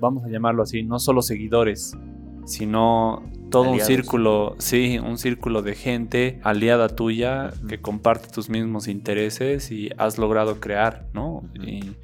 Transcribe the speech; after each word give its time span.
vamos 0.00 0.24
a 0.24 0.28
llamarlo 0.28 0.62
así, 0.62 0.84
no 0.84 1.00
solo 1.00 1.22
seguidores, 1.22 1.96
sino 2.46 3.28
todo 3.50 3.72
un 3.72 3.80
círculo, 3.80 4.54
sí, 4.58 5.00
un 5.00 5.18
círculo 5.18 5.60
de 5.60 5.74
gente 5.74 6.40
aliada 6.44 6.88
tuya 6.88 7.50
que 7.68 7.80
comparte 7.80 8.28
tus 8.28 8.48
mismos 8.48 8.86
intereses 8.86 9.72
y 9.72 9.90
has 9.98 10.16
logrado 10.16 10.60
crear, 10.60 11.08
¿no? 11.12 11.42
Y 11.54 11.96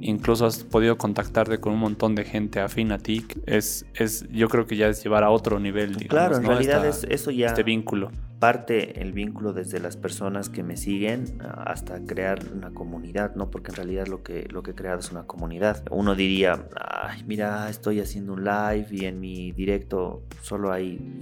incluso 0.00 0.46
has 0.46 0.64
podido 0.64 0.98
contactarte 0.98 1.60
con 1.60 1.74
un 1.74 1.78
montón 1.78 2.16
de 2.16 2.24
gente 2.24 2.58
afín 2.58 2.90
a 2.90 2.98
ti. 2.98 3.24
Es, 3.46 3.86
es, 3.94 4.28
yo 4.30 4.48
creo 4.48 4.66
que 4.66 4.76
ya 4.76 4.88
es 4.88 5.04
llevar 5.04 5.22
a 5.22 5.30
otro 5.30 5.60
nivel, 5.60 5.94
digamos, 5.94 6.08
Claro, 6.08 6.36
en 6.38 6.44
realidad 6.44 6.84
es 6.86 7.06
eso 7.08 7.30
ya. 7.30 7.46
Este 7.46 7.62
vínculo 7.62 8.10
parte 8.38 9.00
el 9.00 9.12
vínculo 9.12 9.52
desde 9.52 9.80
las 9.80 9.96
personas 9.96 10.48
que 10.48 10.62
me 10.62 10.76
siguen 10.76 11.38
hasta 11.64 12.00
crear 12.04 12.38
una 12.52 12.70
comunidad, 12.70 13.34
¿no? 13.34 13.50
Porque 13.50 13.70
en 13.70 13.76
realidad 13.76 14.06
lo 14.06 14.22
que, 14.22 14.46
lo 14.50 14.62
que 14.62 14.72
he 14.72 14.74
creado 14.74 15.00
es 15.00 15.10
una 15.10 15.24
comunidad. 15.24 15.84
Uno 15.90 16.14
diría, 16.14 16.68
ay, 17.08 17.24
mira, 17.26 17.68
estoy 17.70 18.00
haciendo 18.00 18.34
un 18.34 18.44
live 18.44 18.86
y 18.90 19.04
en 19.06 19.20
mi 19.20 19.52
directo 19.52 20.22
solo 20.42 20.72
hay 20.72 21.20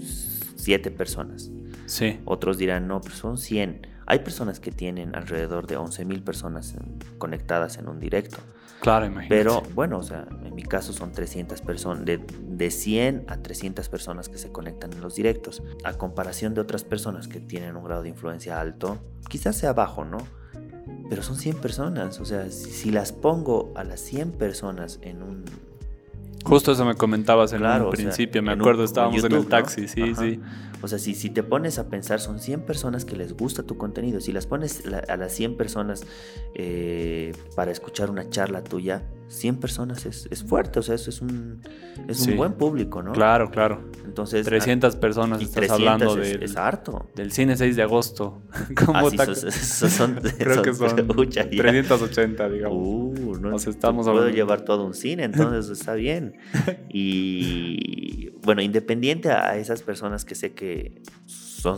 siete 0.56 0.90
personas. 0.90 1.50
Sí. 1.86 2.20
Otros 2.24 2.58
dirán, 2.58 2.88
no, 2.88 3.00
pero 3.00 3.14
son 3.14 3.38
100. 3.38 3.86
Hay 4.06 4.20
personas 4.20 4.60
que 4.60 4.70
tienen 4.70 5.14
alrededor 5.16 5.66
de 5.66 5.76
11 5.76 6.04
mil 6.04 6.22
personas 6.22 6.74
conectadas 7.18 7.78
en 7.78 7.88
un 7.88 7.98
directo. 7.98 8.38
Claro, 8.80 9.06
imagínate. 9.06 9.34
Pero 9.34 9.62
bueno, 9.74 9.98
o 9.98 10.02
sea, 10.02 10.28
en 10.44 10.54
mi 10.54 10.62
caso 10.62 10.92
son 10.92 11.12
300 11.12 11.60
personas, 11.62 12.04
de, 12.04 12.18
de 12.18 12.70
100 12.70 13.24
a 13.28 13.38
300 13.38 13.88
personas 13.88 14.28
que 14.28 14.38
se 14.38 14.52
conectan 14.52 14.92
en 14.92 15.00
los 15.00 15.16
directos. 15.16 15.62
A 15.82 15.94
comparación 15.94 16.54
de 16.54 16.60
otras 16.60 16.84
personas 16.84 17.26
que 17.26 17.40
tienen 17.40 17.76
un 17.76 17.84
grado 17.84 18.02
de 18.02 18.10
influencia 18.10 18.60
alto, 18.60 18.98
quizás 19.28 19.56
sea 19.56 19.72
bajo, 19.72 20.04
¿no? 20.04 20.18
Pero 21.08 21.22
son 21.22 21.36
100 21.36 21.56
personas, 21.58 22.20
o 22.20 22.24
sea, 22.24 22.50
si, 22.50 22.90
las 22.90 23.12
pongo 23.12 23.72
a 23.76 23.84
las 23.84 24.00
100 24.00 24.32
personas 24.32 24.98
en 25.02 25.22
un... 25.22 25.44
Justo 26.46 26.72
eso 26.72 26.84
me 26.84 26.94
comentabas 26.94 27.52
en 27.52 27.64
un 27.64 27.90
principio, 27.90 28.42
me 28.42 28.52
acuerdo, 28.52 28.84
estábamos 28.84 29.22
en 29.24 29.32
el 29.32 29.46
taxi, 29.46 29.88
sí, 29.88 30.14
sí. 30.14 30.40
O 30.82 30.88
sea, 30.88 30.98
si, 30.98 31.14
si 31.14 31.30
te 31.30 31.42
pones 31.42 31.78
a 31.78 31.88
pensar, 31.88 32.20
son 32.20 32.38
100 32.38 32.60
personas 32.60 33.04
que 33.04 33.16
les 33.16 33.32
gusta 33.32 33.62
tu 33.62 33.76
contenido. 33.76 34.20
Si 34.20 34.32
las 34.32 34.46
pones 34.46 34.84
a 35.08 35.16
las 35.16 35.32
100 35.32 35.56
personas 35.56 36.04
eh, 36.54 37.32
para 37.54 37.72
escuchar 37.72 38.10
una 38.10 38.28
charla 38.28 38.62
tuya, 38.62 39.02
100 39.28 39.56
personas 39.56 40.06
es, 40.06 40.28
es 40.30 40.44
fuerte, 40.44 40.78
o 40.78 40.82
sea, 40.82 40.94
eso 40.94 41.10
es 41.10 41.20
un, 41.20 41.60
es 42.06 42.26
un 42.26 42.36
buen 42.36 42.52
público, 42.52 43.02
¿no? 43.02 43.12
Claro, 43.12 43.50
claro. 43.50 43.80
Entonces, 44.04 44.46
300 44.46 44.94
ah, 44.94 45.00
personas 45.00 45.40
estás 45.40 45.70
hablando 45.70 46.14
del, 46.14 46.42
es 46.42 46.56
harto. 46.56 47.06
del 47.14 47.32
cine 47.32 47.56
6 47.56 47.74
de 47.74 47.82
agosto. 47.82 48.42
¿Cómo 48.86 48.98
ah, 48.98 49.34
son, 49.34 50.14
Creo 50.38 50.62
que 50.62 50.74
son 50.74 50.94
380, 50.94 52.48
digamos. 52.48 52.78
Uh, 52.78 53.05
no, 53.34 53.56
estamos 53.56 54.06
puedo 54.06 54.28
llevar 54.28 54.62
todo 54.62 54.84
un 54.84 54.94
cine, 54.94 55.24
entonces 55.24 55.70
está 55.70 55.94
bien. 55.94 56.36
Y 56.88 58.30
bueno, 58.42 58.62
independiente 58.62 59.30
a 59.30 59.56
esas 59.58 59.82
personas 59.82 60.24
que 60.24 60.34
sé 60.34 60.52
que 60.52 61.02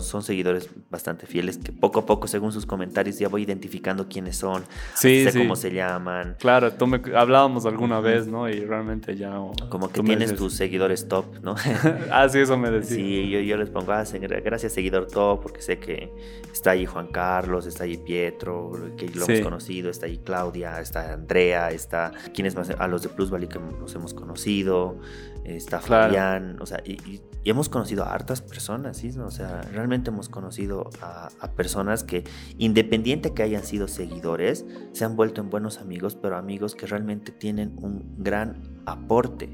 son, 0.01 0.23
seguidores 0.23 0.71
bastante 0.91 1.27
fieles 1.27 1.59
que 1.59 1.73
poco 1.73 2.01
a 2.01 2.07
poco, 2.07 2.29
según 2.29 2.53
sus 2.53 2.67
comentarios, 2.67 3.19
ya 3.19 3.29
voy 3.29 3.43
identificando 3.43 4.09
quiénes 4.09 4.37
son, 4.37 4.65
sé 4.95 5.31
cómo 5.37 5.57
se 5.57 5.73
llaman. 5.73 6.37
Claro, 6.39 6.73
tú 6.73 6.87
me 6.87 7.01
hablábamos 7.15 7.67
alguna 7.67 8.01
vez, 8.01 8.27
¿no? 8.27 8.49
Y 8.49 8.61
realmente 8.61 9.17
ya. 9.17 9.39
Como 9.69 9.91
que 9.91 10.03
tienes 10.03 10.35
tus 10.35 10.55
seguidores 10.55 11.09
top, 11.09 11.27
¿no? 11.43 11.55
ah, 12.11 12.29
sí, 12.29 12.41
eso 12.41 12.57
me 12.57 12.71
decía. 12.71 12.97
Sí, 12.97 13.31
yo, 13.31 13.41
yo 13.41 13.57
les 13.57 13.71
pongo, 13.71 13.93
ah, 13.93 14.05
gracias, 14.45 14.73
seguidor 14.73 15.07
top, 15.07 15.43
porque 15.43 15.63
sé 15.63 15.79
que 15.79 16.13
está 16.53 16.73
ahí 16.73 16.87
Juan 16.87 17.09
Carlos, 17.09 17.67
está 17.67 17.85
ahí 17.85 17.97
Pietro, 17.97 18.73
que 18.97 19.09
lo 19.09 19.25
hemos 19.27 19.41
conocido, 19.41 19.91
está 19.91 20.07
ahí 20.07 20.19
Claudia, 20.19 20.81
está 20.81 21.13
Andrea, 21.13 21.71
está. 21.71 22.13
¿Quiénes 22.35 22.55
más? 22.55 22.71
A 22.71 22.87
los 22.89 23.03
de 23.03 23.09
Plus 23.09 23.31
Valley 23.31 23.49
que 23.49 23.59
nos 23.59 23.95
hemos 23.95 24.15
conocido, 24.15 24.99
está 25.45 25.81
Fabián, 25.81 26.59
o 26.61 26.67
sea, 26.67 26.83
y, 26.85 27.21
hemos 27.45 27.69
conocido 27.69 28.05
a 28.05 28.13
hartas 28.13 28.43
personas, 28.43 28.99
¿sí? 28.99 29.11
O 29.19 29.31
sea, 29.31 29.63
realmente 29.79 30.11
hemos 30.11 30.29
conocido 30.29 30.91
a, 31.01 31.31
personas 31.57 32.03
que, 32.03 32.25
independiente 32.59 33.33
que 33.33 33.45
hayan 33.45 33.63
sido 33.63 33.87
seguidores, 33.87 34.67
se 34.93 35.05
han 35.05 35.15
vuelto 35.15 35.41
en 35.41 35.51
buenos 35.51 35.79
amigos, 35.79 36.17
pero 36.17 36.37
amigos 36.37 36.75
que 36.75 36.87
realmente 36.87 37.31
tienen 37.31 37.77
un 37.81 38.17
gran 38.19 38.83
aporte. 38.87 39.51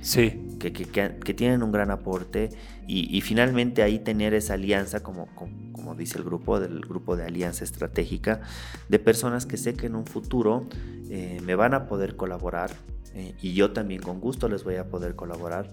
Sí. 0.00 0.42
Que, 0.58 0.72
que, 0.72 1.34
tienen 1.34 1.62
un 1.62 1.72
gran 1.72 1.90
aporte 1.90 2.48
y, 2.86 3.20
finalmente 3.20 3.82
ahí 3.82 3.98
tener 3.98 4.32
esa 4.32 4.54
alianza, 4.54 5.02
como, 5.02 5.28
como, 5.34 5.94
dice 5.94 6.16
el 6.16 6.24
grupo, 6.24 6.58
del 6.58 6.80
grupo 6.80 7.16
de 7.16 7.24
alianza 7.24 7.62
estratégica, 7.62 8.40
de 8.88 8.98
personas 8.98 9.44
que 9.44 9.58
sé 9.58 9.74
que 9.74 9.86
en 9.86 9.94
un 9.94 10.06
futuro 10.06 10.66
eh, 11.10 11.38
me 11.44 11.54
van 11.54 11.74
a 11.74 11.86
poder 11.86 12.16
colaborar 12.16 12.70
eh, 13.16 13.34
y 13.42 13.54
yo 13.54 13.72
también 13.72 14.00
con 14.00 14.20
gusto 14.20 14.48
les 14.48 14.62
voy 14.62 14.76
a 14.76 14.88
poder 14.88 15.16
colaborar 15.16 15.68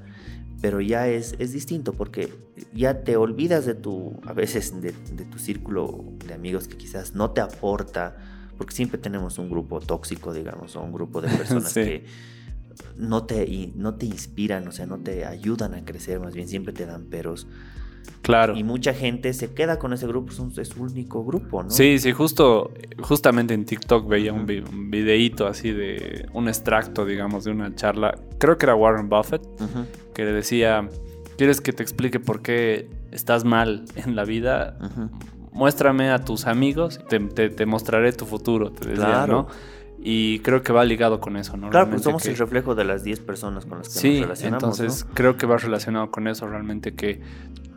pero 0.64 0.80
ya 0.80 1.10
es, 1.10 1.36
es 1.40 1.52
distinto 1.52 1.92
porque 1.92 2.34
ya 2.74 3.04
te 3.04 3.18
olvidas 3.18 3.66
de 3.66 3.76
tu, 3.76 4.14
a 4.26 4.32
veces 4.32 4.82
de, 4.82 4.94
tu 4.94 5.38
círculo 5.38 6.06
de 6.26 6.34
amigos 6.34 6.70
que 6.70 6.78
quizás 6.78 7.16
no 7.16 7.32
te 7.32 7.42
aporta, 7.42 8.16
porque 8.58 8.74
siempre 8.74 8.98
tenemos 8.98 9.38
un 9.40 9.50
grupo 9.50 9.82
tóxico, 9.82 10.34
digamos, 10.34 10.78
o 10.78 10.82
un 10.82 10.94
grupo 10.94 11.20
de 11.20 11.28
personas 11.28 11.74
que 11.74 12.06
no 12.96 13.26
te, 13.26 13.74
no 13.76 13.96
te 13.96 14.06
inspiran, 14.06 14.66
o 14.66 14.72
sea, 14.72 14.86
no 14.86 15.00
te 15.00 15.26
ayudan 15.26 15.74
a 15.74 15.84
crecer, 15.84 16.22
más 16.22 16.34
bien 16.34 16.48
siempre 16.48 16.72
te 16.72 16.86
dan 16.86 17.08
peros. 17.08 17.46
Claro. 18.24 18.56
Y 18.56 18.64
mucha 18.64 18.94
gente 18.94 19.34
se 19.34 19.54
queda 19.54 19.78
con 19.78 19.92
ese 19.92 20.08
grupo, 20.08 20.32
es 20.32 20.70
su 20.70 20.82
único 20.82 21.26
grupo, 21.26 21.62
¿no? 21.62 21.70
Sí, 21.70 22.00
sí, 22.00 22.14
justo, 22.14 22.72
justamente 23.02 23.54
en 23.54 23.66
TikTok 23.66 24.08
veía 24.08 24.32
un, 24.32 24.46
videíto 24.46 25.46
así 25.46 25.72
de 25.72 26.30
un 26.32 26.48
extracto, 26.48 27.06
digamos, 27.06 27.44
de 27.44 27.52
una 27.52 27.76
charla, 27.76 28.18
creo 28.38 28.58
que 28.58 28.66
era 28.66 28.76
Warren 28.76 29.10
Buffett, 29.10 29.42
que 30.14 30.24
le 30.24 30.32
decía, 30.32 30.88
¿quieres 31.38 31.60
que 31.60 31.74
te 31.74 31.84
explique 31.84 32.22
por 32.22 32.42
qué 32.42 32.90
estás 33.12 33.44
mal 33.44 33.84
en 33.98 34.16
la 34.16 34.24
vida? 34.24 34.78
Muéstrame 35.52 36.10
a 36.10 36.24
tus 36.24 36.48
amigos, 36.48 37.02
te, 37.10 37.20
te, 37.20 37.66
mostraré 37.66 38.14
tu 38.14 38.26
futuro, 38.26 38.72
te 38.72 38.88
decía, 38.88 39.28
¿no? 39.28 39.48
Y 40.06 40.40
creo 40.40 40.62
que 40.64 40.74
va 40.74 40.84
ligado 40.84 41.22
con 41.22 41.38
eso, 41.38 41.56
¿no? 41.56 41.70
Claro, 41.70 41.90
pues 41.90 42.02
somos 42.02 42.26
el 42.26 42.36
reflejo 42.36 42.76
de 42.76 42.84
las 42.84 43.06
10 43.06 43.22
personas 43.22 43.66
con 43.66 43.78
las 43.78 43.88
que 43.88 44.10
nos 44.10 44.22
relacionamos. 44.22 44.80
Entonces 44.80 45.08
creo 45.14 45.38
que 45.38 45.46
va 45.46 45.56
relacionado 45.56 46.12
con 46.12 46.28
eso 46.28 46.46
realmente, 46.46 46.94
que 46.94 47.22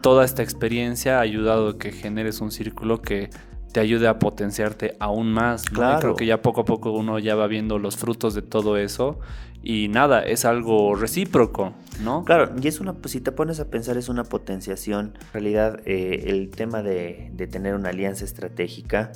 toda 0.00 0.24
esta 0.24 0.42
experiencia 0.42 1.18
ha 1.18 1.20
ayudado 1.20 1.68
a 1.68 1.78
que 1.78 1.92
generes 1.92 2.40
un 2.40 2.50
círculo 2.50 3.00
que 3.00 3.30
te 3.72 3.78
ayude 3.78 4.08
a 4.08 4.18
potenciarte 4.18 4.96
aún 4.98 5.32
más. 5.32 5.66
Claro. 5.66 6.00
creo 6.00 6.16
que 6.16 6.26
ya 6.26 6.42
poco 6.42 6.62
a 6.62 6.64
poco 6.64 6.90
uno 6.90 7.20
ya 7.20 7.36
va 7.36 7.46
viendo 7.46 7.78
los 7.78 7.96
frutos 7.96 8.34
de 8.34 8.42
todo 8.42 8.76
eso. 8.76 9.20
Y 9.62 9.86
nada, 9.88 10.22
es 10.22 10.44
algo 10.44 10.96
recíproco, 10.96 11.74
¿no? 12.02 12.24
Claro, 12.24 12.54
y 12.60 12.66
es 12.66 12.80
una, 12.80 12.92
pues, 12.92 13.12
si 13.12 13.20
te 13.20 13.32
pones 13.32 13.60
a 13.60 13.68
pensar, 13.68 13.96
es 13.96 14.08
una 14.08 14.24
potenciación. 14.24 15.14
En 15.20 15.32
realidad, 15.32 15.80
eh, 15.86 16.24
el 16.26 16.50
tema 16.50 16.82
de, 16.82 17.30
de 17.34 17.46
tener 17.46 17.74
una 17.74 17.90
alianza 17.90 18.24
estratégica 18.24 19.12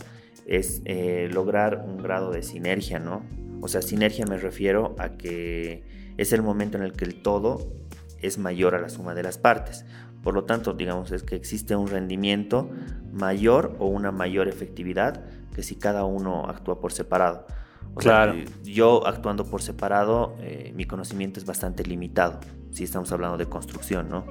es 0.50 0.83
eh, 0.84 1.28
lograr 1.33 1.84
un 1.87 1.97
grado 1.97 2.33
de 2.33 2.43
sinergia, 2.43 2.99
¿no? 2.99 3.25
O 3.62 3.69
sea, 3.69 3.83
sinergia 3.83 4.27
me 4.27 4.37
refiero 4.37 4.97
a 4.99 5.11
que 5.11 5.84
es 6.19 6.33
el 6.33 6.43
momento 6.43 6.77
en 6.77 6.83
el 6.83 6.93
que 6.93 7.05
el 7.05 7.22
todo 7.22 7.72
es 8.21 8.37
mayor 8.37 8.75
a 8.75 8.81
la 8.81 8.88
suma 8.88 9.15
de 9.15 9.22
las 9.22 9.38
partes. 9.38 9.87
Por 10.22 10.34
lo 10.34 10.44
tanto, 10.44 10.75
digamos, 10.75 11.12
es 11.12 11.22
que 11.22 11.37
existe 11.37 11.77
un 11.77 11.87
rendimiento 11.87 12.69
mayor 13.12 13.77
o 13.78 13.87
una 13.87 14.11
mayor 14.11 14.49
efectividad 14.49 15.25
que 15.55 15.62
si 15.62 15.77
cada 15.77 16.05
uno 16.05 16.47
actúa 16.47 16.81
por 16.81 16.93
separado. 16.93 17.47
O 17.94 17.98
claro. 17.98 18.34
Sea, 18.34 18.44
yo 18.64 19.06
actuando 19.06 19.46
por 19.46 19.62
separado, 19.62 20.36
eh, 20.41 20.72
mi 20.76 20.84
conocimiento 20.84 21.41
es 21.41 21.46
bastante 21.46 21.84
limitado 21.84 22.41
si 22.70 22.84
estamos 22.84 23.10
hablando 23.12 23.36
de 23.36 23.46
construcción, 23.46 24.08
¿no? 24.08 24.26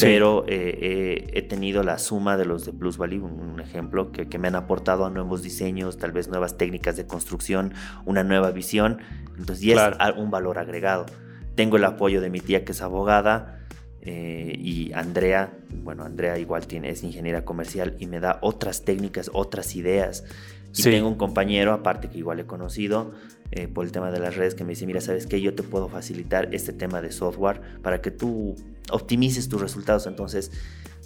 Pero 0.00 0.44
eh, 0.46 0.78
eh, 0.80 1.30
he 1.32 1.42
tenido 1.42 1.82
la 1.82 1.98
suma 1.98 2.36
de 2.36 2.44
los 2.44 2.66
de 2.66 2.72
Plus 2.72 2.98
Valley, 2.98 3.18
un, 3.18 3.60
ejemplo, 3.60 4.12
que, 4.12 4.38
me 4.38 4.48
han 4.48 4.56
aportado 4.56 5.06
a 5.06 5.10
nuevos 5.10 5.42
diseños, 5.42 5.96
tal 5.96 6.12
vez 6.12 6.28
nuevas 6.28 6.56
técnicas 6.56 6.96
de 6.96 7.06
construcción, 7.06 7.72
una 8.04 8.24
nueva 8.24 8.50
visión, 8.50 8.98
entonces 9.38 9.64
y 9.64 9.72
es 9.72 9.80
un 10.16 10.30
valor 10.30 10.58
agregado. 10.58 11.06
Tengo 11.54 11.76
el 11.76 11.84
apoyo 11.84 12.20
de 12.20 12.30
mi 12.30 12.40
tía 12.40 12.64
que 12.64 12.72
es 12.72 12.82
abogada 12.82 13.57
eh, 14.10 14.56
y 14.58 14.90
Andrea, 14.94 15.52
bueno, 15.84 16.02
Andrea 16.02 16.38
igual 16.38 16.66
tiene, 16.66 16.88
es 16.88 17.02
ingeniera 17.02 17.44
comercial 17.44 17.94
y 17.98 18.06
me 18.06 18.20
da 18.20 18.38
otras 18.40 18.82
técnicas, 18.86 19.30
otras 19.34 19.76
ideas. 19.76 20.24
Y 20.74 20.82
tengo 20.82 21.08
un 21.08 21.16
compañero, 21.16 21.74
aparte 21.74 22.08
que 22.08 22.16
igual 22.16 22.40
he 22.40 22.46
conocido, 22.46 23.12
eh, 23.50 23.68
por 23.68 23.84
el 23.84 23.92
tema 23.92 24.10
de 24.10 24.18
las 24.18 24.34
redes 24.34 24.54
que 24.54 24.64
me 24.64 24.70
dice, 24.70 24.86
mira, 24.86 25.02
¿sabes 25.02 25.26
qué? 25.26 25.42
Yo 25.42 25.54
te 25.54 25.62
puedo 25.62 25.90
facilitar 25.90 26.54
este 26.54 26.72
tema 26.72 27.02
de 27.02 27.12
software 27.12 27.60
para 27.82 28.00
que 28.00 28.10
tú 28.10 28.56
optimices 28.90 29.46
tus 29.50 29.60
resultados. 29.60 30.06
Entonces, 30.06 30.52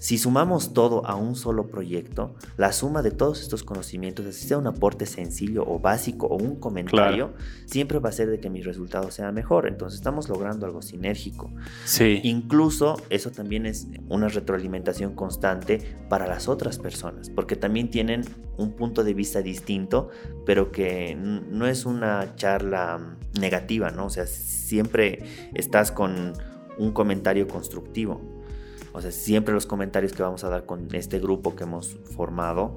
Si 0.02 0.18
sumamos 0.18 0.74
todo 0.74 1.06
a 1.06 1.14
un 1.14 1.36
solo 1.36 1.68
proyecto, 1.68 2.34
la 2.56 2.72
suma 2.72 3.02
de 3.02 3.12
todos 3.12 3.40
estos 3.40 3.62
conocimientos, 3.62 4.26
así 4.26 4.48
sea 4.48 4.58
un 4.58 4.66
aporte 4.66 5.06
sencillo 5.06 5.64
o 5.64 5.78
básico 5.78 6.26
o 6.26 6.36
un 6.42 6.56
comentario, 6.56 7.34
siempre 7.66 8.00
va 8.00 8.08
a 8.08 8.12
ser 8.12 8.28
de 8.28 8.40
que 8.40 8.50
mi 8.50 8.62
resultado 8.62 9.12
sea 9.12 9.30
mejor. 9.30 9.68
Entonces 9.68 10.00
estamos 10.00 10.28
logrando 10.28 10.66
algo 10.66 10.82
sinérgico. 10.82 11.52
Sí. 11.84 12.18
Incluso 12.24 13.00
eso 13.10 13.30
también 13.30 13.64
es 13.64 13.86
una 14.08 14.26
retroalimentación 14.26 15.14
constante 15.14 15.78
para 16.08 16.26
las 16.26 16.48
otras 16.48 16.80
personas, 16.80 17.30
porque 17.30 17.54
también 17.54 17.88
tienen 17.88 18.24
un 18.56 18.72
punto 18.72 19.04
de 19.04 19.14
vista 19.14 19.40
distinto, 19.40 20.08
pero 20.44 20.72
que 20.72 21.14
no 21.14 21.68
es 21.68 21.86
una 21.86 22.34
charla 22.34 23.18
negativa, 23.38 23.92
¿no? 23.92 24.06
O 24.06 24.10
sea, 24.10 24.26
siempre 24.26 25.22
estás 25.54 25.92
con 25.92 26.32
un 26.76 26.90
comentario 26.90 27.46
constructivo. 27.46 28.31
O 28.92 29.00
sea, 29.00 29.10
siempre 29.10 29.54
los 29.54 29.66
comentarios 29.66 30.12
que 30.12 30.22
vamos 30.22 30.44
a 30.44 30.48
dar 30.48 30.66
con 30.66 30.88
este 30.94 31.18
grupo 31.18 31.56
que 31.56 31.64
hemos 31.64 31.96
formado 32.16 32.74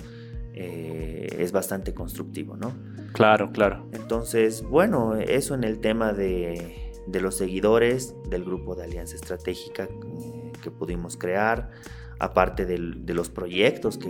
eh, 0.54 1.28
es 1.40 1.52
bastante 1.52 1.94
constructivo, 1.94 2.56
¿no? 2.56 2.74
Claro, 3.14 3.52
claro. 3.52 3.88
Entonces, 3.92 4.64
bueno, 4.64 5.16
eso 5.16 5.54
en 5.54 5.66
el 5.66 5.80
tema 5.80 6.14
de, 6.14 6.94
los 7.12 7.36
seguidores 7.36 8.16
del 8.30 8.46
grupo 8.46 8.76
de 8.76 8.86
Alianza 8.86 9.16
Estratégica 9.16 9.84
eh, 9.84 10.52
que 10.62 10.72
pudimos 10.72 11.18
crear, 11.18 11.72
aparte 12.20 12.66
de 12.66 13.14
los 13.14 13.30
proyectos 13.30 13.98
que, 13.98 14.10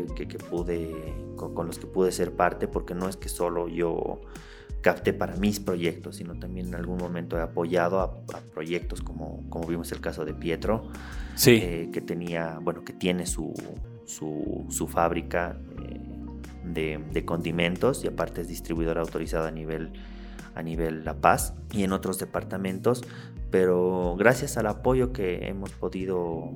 pude, 0.49 0.91
con, 1.35 1.67
los 1.67 1.79
que 1.79 1.87
pude 1.87 2.11
ser 2.11 2.33
parte, 2.33 2.67
porque 2.67 2.93
no 2.93 3.09
es 3.09 3.17
que 3.17 3.29
solo 3.29 3.67
yo 3.67 4.21
capté 4.81 5.13
para 5.13 5.35
mis 5.37 5.59
proyectos, 5.59 6.17
sino 6.17 6.37
también 6.37 6.67
en 6.67 6.75
algún 6.75 6.97
momento 6.97 7.37
he 7.37 7.41
apoyado 7.41 7.99
a, 7.99 8.23
proyectos 8.53 9.01
como, 9.01 9.43
como 9.49 9.67
vimos 9.67 9.91
el 9.91 9.99
caso 9.99 10.25
de 10.25 10.35
Pietro, 10.35 10.89
sí. 11.35 11.59
Eh, 11.61 11.89
que 11.91 12.01
tenía, 12.01 12.59
bueno, 12.61 12.83
que 12.83 12.93
tiene 12.93 13.25
su, 13.25 13.53
su, 14.05 14.87
fábrica 14.87 15.57
eh, 16.75 16.99
de, 17.11 17.25
condimentos 17.25 18.03
y 18.03 18.07
aparte 18.07 18.41
es 18.41 18.47
distribuidor 18.47 18.97
autorizado 18.97 19.47
a 19.47 19.51
nivel, 19.51 19.91
a 20.53 20.61
nivel 20.61 21.03
La 21.03 21.15
Paz 21.15 21.53
y 21.71 21.83
en 21.83 21.91
otros 21.91 22.19
departamentos, 22.19 23.03
pero 23.51 24.15
gracias 24.17 24.57
al 24.57 24.67
apoyo 24.67 25.11
que 25.11 25.47
hemos 25.47 25.71
podido, 25.71 26.51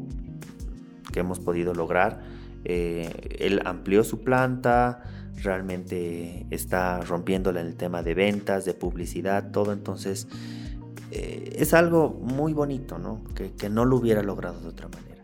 que 1.12 1.20
hemos 1.20 1.40
podido 1.40 1.74
lograr, 1.74 2.22
eh, 2.66 3.38
él 3.40 3.62
amplió 3.66 4.04
su 4.04 4.24
planta, 4.24 5.04
realmente 5.44 6.46
está 6.50 7.02
rompiéndola 7.02 7.62
en 7.62 7.68
el 7.68 7.76
tema 7.76 8.04
de 8.04 8.14
ventas, 8.14 8.66
de 8.66 8.74
publicidad, 8.74 9.52
todo. 9.52 9.72
Entonces, 9.72 10.28
eh, 11.12 11.56
es 11.58 11.74
algo 11.74 12.10
muy 12.22 12.54
bonito, 12.54 13.00
¿no? 13.00 13.24
Que, 13.34 13.70
no 13.70 13.86
lo 13.86 13.98
hubiera 13.98 14.22
logrado 14.22 14.60
de 14.60 14.68
otra 14.68 14.88
manera. 14.88 15.24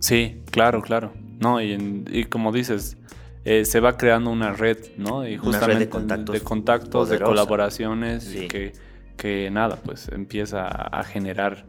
Sí, 0.00 0.42
claro, 0.50 0.82
claro. 0.82 1.12
No, 1.40 1.60
y, 1.60 2.26
como 2.28 2.52
dices, 2.52 2.96
eh, 3.44 3.64
se 3.64 3.80
va 3.80 3.96
creando 3.96 4.30
una 4.30 4.52
red, 4.52 4.78
¿no? 4.96 5.26
Y 5.26 5.36
justamente 5.36 5.86
de 5.86 5.88
contactos, 5.88 6.34
de, 6.34 6.40
contactos, 6.40 7.08
de 7.08 7.20
colaboraciones, 7.20 8.34
y 8.34 8.48
que, 8.48 8.72
que 9.16 9.50
nada, 9.50 9.76
pues 9.76 10.08
empieza 10.08 10.66
a 10.66 11.02
generar 11.04 11.66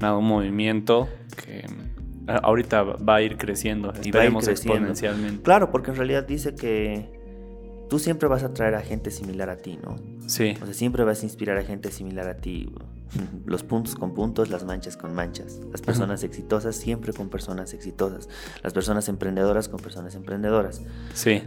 nada, 0.00 0.16
un 0.16 0.26
movimiento 0.26 1.08
que 1.42 1.64
ahorita 2.28 2.82
va 2.82 3.16
a 3.16 3.22
ir 3.22 3.36
creciendo, 3.36 3.92
y 4.02 4.10
veremos 4.10 4.46
exponencialmente. 4.48 5.42
Claro, 5.42 5.70
porque 5.70 5.90
en 5.90 5.96
realidad 5.96 6.26
dice 6.26 6.54
que 6.54 7.18
tú 7.88 7.98
siempre 7.98 8.28
vas 8.28 8.42
a 8.42 8.52
traer 8.52 8.74
a 8.74 8.82
gente 8.82 9.10
similar 9.10 9.50
a 9.50 9.56
ti, 9.56 9.78
¿no? 9.82 9.96
Sí. 10.26 10.54
O 10.60 10.66
sea, 10.66 10.74
siempre 10.74 11.04
vas 11.04 11.22
a 11.22 11.24
inspirar 11.24 11.56
a 11.58 11.64
gente 11.64 11.90
similar 11.90 12.28
a 12.28 12.36
ti. 12.36 12.70
Los 13.46 13.62
puntos 13.62 13.94
con 13.94 14.14
puntos, 14.14 14.50
las 14.50 14.64
manchas 14.64 14.96
con 14.96 15.14
manchas. 15.14 15.60
Las 15.70 15.80
personas 15.80 16.22
exitosas 16.24 16.76
siempre 16.76 17.12
con 17.12 17.28
personas 17.28 17.72
exitosas. 17.72 18.28
Las 18.62 18.72
personas 18.72 19.08
emprendedoras 19.08 19.68
con 19.68 19.80
personas 19.80 20.14
emprendedoras. 20.14 20.82
Sí. 21.14 21.42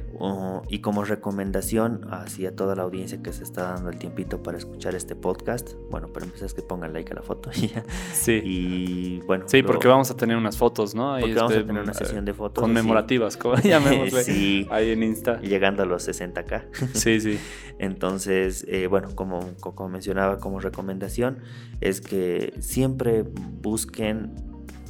y 0.69 0.79
como 0.79 1.03
recomendación 1.05 2.07
hacia 2.11 2.55
toda 2.55 2.75
la 2.75 2.83
audiencia 2.83 3.21
que 3.21 3.33
se 3.33 3.43
está 3.43 3.73
dando 3.73 3.89
el 3.89 3.97
tiempito 3.97 4.41
para 4.43 4.57
escuchar 4.57 4.95
este 4.95 5.15
podcast, 5.15 5.73
bueno, 5.89 6.07
para 6.07 6.25
empezar 6.25 6.45
es 6.47 6.53
que 6.53 6.61
pongan 6.61 6.93
like 6.93 7.11
a 7.11 7.15
la 7.15 7.21
foto. 7.21 7.51
sí. 8.13 8.41
Y 8.43 9.19
bueno. 9.21 9.45
Sí, 9.47 9.63
porque 9.63 9.87
vamos 9.87 10.09
a 10.11 10.17
tener 10.17 10.37
unas 10.37 10.57
fotos, 10.57 10.95
¿no? 10.95 11.13
Ahí 11.13 11.33
vamos 11.33 11.51
a 11.51 11.55
este, 11.55 11.67
tener 11.67 11.83
una 11.83 11.93
sesión 11.93 12.25
de 12.25 12.33
fotos. 12.33 12.61
Conmemorativas, 12.61 13.37
como 13.37 13.55
llamémosle. 13.61 14.23
sí. 14.23 14.67
Ahí 14.71 14.91
en 14.91 15.03
Insta. 15.03 15.39
Llegando 15.41 15.83
a 15.83 15.85
los 15.85 16.07
60k. 16.07 16.93
sí, 16.93 17.19
sí. 17.19 17.39
Entonces, 17.79 18.65
eh, 18.67 18.87
bueno, 18.87 19.09
como, 19.15 19.55
como 19.59 19.89
mencionaba 19.89 20.37
como 20.37 20.59
recomendación, 20.59 21.39
es 21.79 22.01
que 22.01 22.53
siempre 22.59 23.23
busquen 23.23 24.33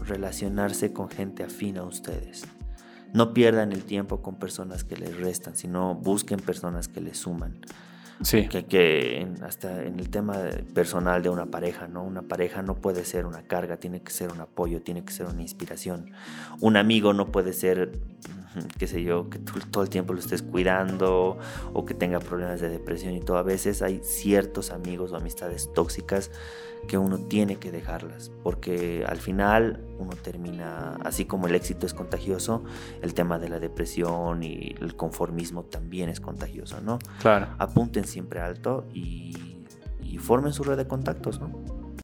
relacionarse 0.06 0.94
con 0.94 1.10
gente 1.10 1.44
afín 1.44 1.78
a 1.78 1.84
ustedes. 1.84 2.44
No 3.14 3.34
pierdan 3.34 3.72
el 3.72 3.84
tiempo 3.84 4.22
con 4.22 4.40
personas 4.40 4.84
que 4.84 4.96
les 4.96 5.18
restan, 5.18 5.56
sino 5.56 5.96
busquen 5.96 6.40
personas 6.40 6.88
que 6.88 7.02
les 7.02 7.18
suman. 7.18 7.60
Que, 8.30 9.28
hasta 9.42 9.84
en 9.84 10.00
el 10.00 10.10
tema 10.10 10.38
personal 10.74 11.24
de 11.24 11.30
una 11.30 11.48
pareja, 11.48 11.88
¿no? 11.88 12.04
Una 12.04 12.22
pareja 12.22 12.62
no 12.62 12.76
puede 12.76 13.04
ser 13.04 13.26
una 13.26 13.44
carga, 13.44 13.78
tiene 13.78 14.02
que 14.02 14.12
ser 14.12 14.32
un 14.32 14.42
apoyo, 14.42 14.82
tiene 14.82 15.04
que 15.04 15.12
ser 15.12 15.26
una 15.26 15.42
inspiración. 15.42 16.12
Un 16.60 16.78
amigo 16.78 17.14
no 17.14 17.32
puede 17.32 17.54
ser, 17.54 18.00
qué 18.78 18.88
sé 18.88 19.04
yo, 19.04 19.30
que 19.30 19.40
tú 19.40 19.60
todo 19.72 19.84
el 19.84 19.90
tiempo 19.90 20.14
lo 20.14 20.20
estés 20.20 20.44
cuidando 20.44 21.40
o 21.74 21.86
que 21.86 21.94
tenga 21.94 22.20
problemas 22.20 22.62
de 22.62 22.70
depresión 22.70 23.16
y 23.16 23.22
todo. 23.22 23.38
A 23.38 23.44
veces 23.44 23.82
hay 23.82 24.02
ciertos 24.04 24.72
amigos 24.72 25.12
o 25.12 25.16
amistades 25.16 25.74
tóxicas 25.74 26.32
que 26.88 26.98
uno 26.98 27.20
tiene 27.20 27.58
que 27.58 27.72
dejarlas, 27.72 28.32
porque 28.44 29.06
al 29.08 29.18
final 29.18 29.84
uno 30.00 30.12
termina, 30.16 30.98
así 31.04 31.26
como 31.26 31.48
el 31.48 31.56
éxito 31.56 31.86
es 31.86 31.94
contagioso, 31.94 32.64
el 33.02 33.14
tema 33.14 33.40
de 33.40 33.50
la 33.50 33.60
depresión 33.60 34.44
y 34.44 34.76
el 34.80 34.96
conformismo 34.96 35.64
también 35.64 36.10
es 36.10 36.20
contagioso, 36.20 36.82
¿no? 36.82 37.00
Claro. 37.22 37.48
Apunten 37.60 38.06
siempre 38.06 38.40
alto 38.40 38.86
y, 38.94 39.58
formen 40.20 40.54
su 40.54 40.64
red 40.64 40.78
de 40.78 40.86
contactos, 40.88 41.40
¿no? 41.40 41.50